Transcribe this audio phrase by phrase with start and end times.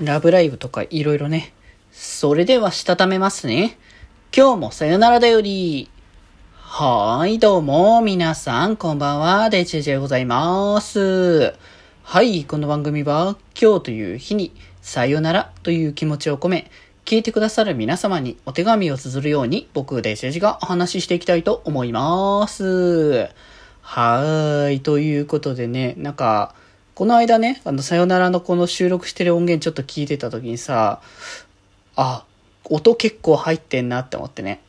[0.00, 1.52] ラブライブとかいろいろね。
[1.92, 3.78] それではしたためますね。
[4.36, 5.88] 今日もさよならだより。
[6.52, 11.54] はーい、どうも、皆さん、こんばんは、デジェジェございます。
[12.02, 14.52] はい、この番組は、今日という日に、
[14.82, 16.72] さよならという気持ちを込め、
[17.04, 23.28] 聞いてくださる皆様にお手紙を綴るように、僕、デジェジがお話ししていきたいと思います。
[23.80, 26.56] はーい、ということでね、なんか、
[26.94, 31.00] この間ね、あの、さよならのこの収録してる音源ちょっと聞いてた時にさ、
[31.96, 32.24] あ、
[32.64, 34.60] 音結構入ってんなって思ってね。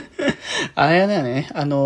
[0.74, 1.76] あれだよね、あの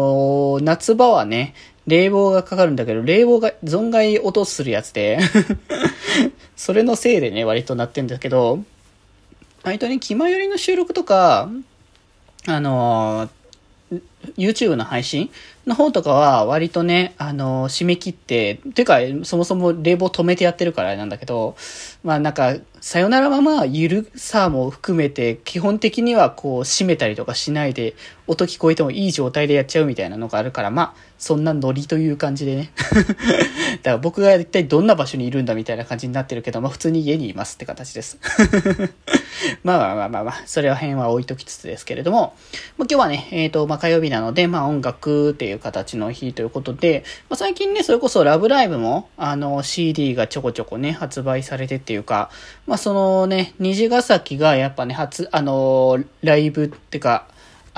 [0.60, 1.54] ー夏場はね、
[1.86, 5.20] 冷房がかかるんだけど、冷房が存外音するやつで、
[6.56, 8.58] それのせいでね、割となってんだけど、
[9.62, 11.48] 割とね、気前よりの収録とか、
[12.46, 13.37] あのー
[14.36, 15.30] YouTube の配信
[15.66, 21.56] の方とかは割とね、あの、締め切って、てか、そもそも冷房止めてやってるからあれなんだけど、
[22.02, 27.94] まあなんか、さよならままゆるさも含めて、基本的にはこう閉めたりとかしないで、
[28.26, 32.70] 音聞こえてもいい状態でやっちゃうみたいなのがあるから、まあ、そんなノリという感じでね。
[33.82, 38.18] だから僕が一体どんな場所にいるんだみたいな感じになってるけど、まあ普通に家にいますって形です。
[39.62, 42.34] ま あまあまあまあまあ、それは辺は置いときつつですけれども、
[42.76, 52.30] まあ、今日はね、えっ、と、まあ火曜日なので、まあ音楽っていう形の日ということで、まあ最近ね、それこそラブライブも、あの、CD がちょこちょこね、発売されてっていうか、
[52.66, 57.26] まあそのね、虹ヶ崎がやっぱね、初、あの、ライブってか、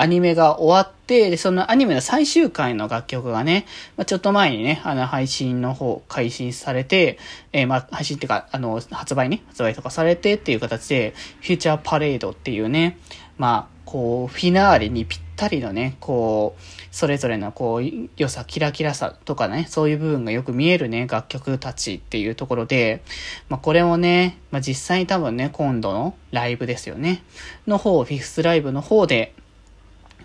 [0.01, 7.19] アニメが終わって、で、そのアニメの最終回の楽曲がね、まあ、ちょっと前にね、あの、配信の方、開始されて、
[7.53, 12.97] えーまあ、配信っていうか、あの、発売ね、発売とかされてっていう形で、フューチャーパレードっていうね、
[13.37, 23.03] まあ、こう、フィナーレにぴったりのね、こう、それぞれのこう、良さ、キラキラさとかね、そういう部分がよく見えるね、楽曲たちっていうところで、
[23.49, 27.21] まあ、これをね、まあ、実際に多分ね、今度のライブですよね、
[27.67, 29.35] の方、フィフスライブの方で、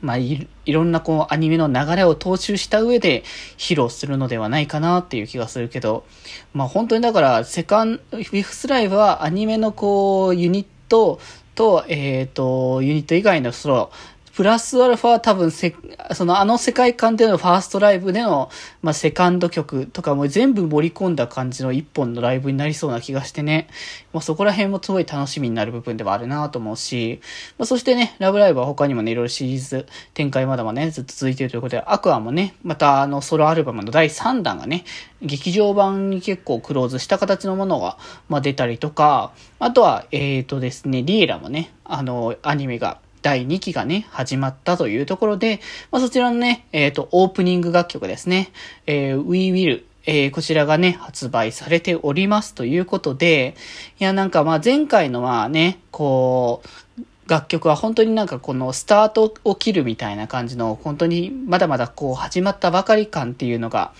[0.00, 3.22] まあい、ろんなこうアニメの流れを踏襲した上で
[3.58, 6.04] 披露するのではないかなっていう気がするけど、
[6.52, 11.20] まあ本当にだからセカン、ウィフスライブはアニメのこうユニット
[11.54, 13.90] と、えっ、と、ユニット以外のその、
[14.36, 15.74] プラスアルファは多分せ、
[16.12, 18.50] そのあの世界観でのファーストライブでの、
[18.82, 23.66] まあ、セカンド曲とかも全部盛り込んだ感じの一本のライブになりそうな気がしてね。
[24.12, 27.22] まあ、そこら辺もすごい楽しみになる部分ではあるなと思うし、
[27.56, 34.84] まあ、そしてね、ラブライブは他にもね、いろいろシリーズ展開まだまだね、ずっと続いているということで、アクアもね、またあのソロアルバムの第3弾がね、
[35.22, 37.96] 劇場版に結構クローズした形のものが、
[38.28, 45.60] まあ、出たりとか、あとは、えっ、とですね、リエラもね、あの、アニメが、第2期がね、始まったというところで、
[45.90, 48.52] まあ、そちらのね、えっ、と、オープニング楽曲ですね、
[48.86, 53.56] えー、We Will、えー、こちらがね、発売されておりますということで、
[53.98, 56.62] いや、なんかまあ前回のはね、こ
[56.96, 63.92] う、楽曲は本当になんかこのスタートを切るみたいな感じの、本当にまだまだこう始まったばかり感っていうのが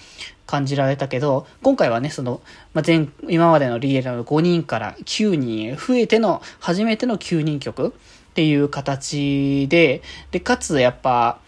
[0.47, 2.41] 感じられたけど、今回はね、その、
[2.75, 7.92] まあ、前、今までのリエラの5人から9人へ増えての初めての9人曲
[8.36, 11.38] っていう形で、で、かつやっぱ、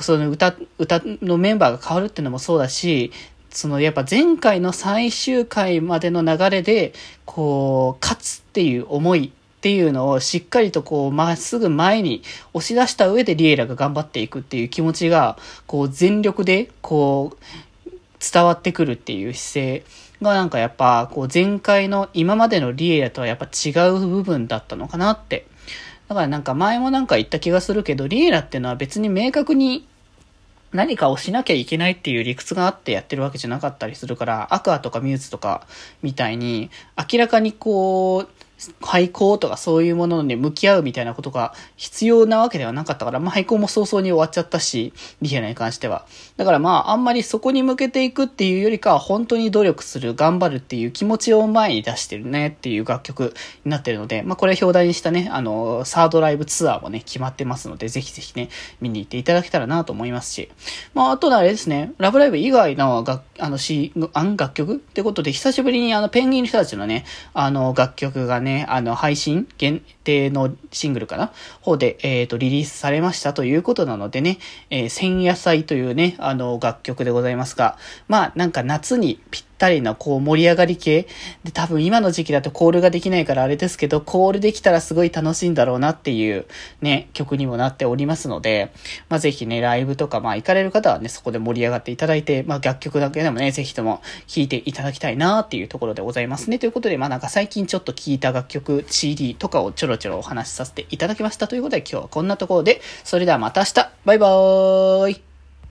[0.00, 3.12] その歌、歌のメンバーが変わるっていうのもそうだし、
[3.50, 6.94] そのやっぱ前回の最終回までの流れで、
[7.26, 12.22] こう、勝つっていう思いっていうのをしっかりとこう、まっすぐ前に
[12.54, 19.84] 押し出した上でリエラが頑張っていくっていう気持ちが、こう全力で、こう、伝わってくるっていう姿勢
[20.22, 25.44] がなんかやっぱ、こう前回の今までのリエラとはやっぱ違う部分だったのかなって
[26.12, 29.88] だからなんか前もなんか言った気がするけど、リエラっていうのは別に明確に
[30.70, 35.66] 何かをしなきゃいけないっていう理屈があってやってるわけじゃなかったりするから、アクアとかミューズとか
[36.02, 36.70] みたいに、
[37.12, 38.41] 明らかにこう、
[38.80, 46.06] 廃校とかそういうものに向き合うみたいなことが必要なわけではなかったから、まあ廃校も早々に終わっちゃったし、リエラに関しては。
[46.36, 53.34] だからまああんまりそこに向けていくっていうよりかは本当に努力する、頑張るっていう気持ちを前に出してるねっていう楽曲
[53.64, 58.48] になってるので、まあこれ表題にしたね、あの、サードライブツアーもね、決まってますので、ぜひぜひね、
[58.80, 60.50] 見に行っていただけたらなと思いますし。
[60.94, 67.04] まああとはあれですね、ラブライブ以外の楽、あの、し、あん楽曲ってことで、久しぶりにあの、ペンギンの人たちのね、
[67.34, 71.32] あの、楽曲がね、ねあの、配信限定のシングルかな？
[71.60, 74.38] 方で、えっ、と、リリースされましたということなのでね、
[74.70, 77.76] えー、千夜祭というね、あの、楽曲でございますが、
[78.08, 81.06] まあ、なんか夏にぴった二人のこう盛り上がり系。
[81.44, 86.46] で多分今の時期だとコールができないからあれですけど、コールできたらすごい楽しいんだろうなっていう
[86.80, 88.72] ね、曲にもなっておりますので、
[89.08, 96.58] まあ、ぜひね、ライブとかまあ行かれる方はね、そこで盛り上がっていただいて、まあ、楽曲だけでもね、ぜひとも聴いていただきたいなっていうところでございますね。
[96.58, 101.46] ということで、まあなんか最近ちょっと聴いた楽曲、CD とかをちょろちょろお話しさせていただきました。
[101.46, 103.90] ということで、今日はこんなところで、それではまた明日。
[104.04, 105.31] バイバーイ。